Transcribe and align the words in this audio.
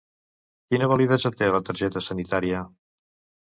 Quina 0.71 0.87
validesa 0.93 1.31
té 1.43 1.51
la 1.57 1.61
targeta 1.69 2.05
sanitària? 2.09 2.67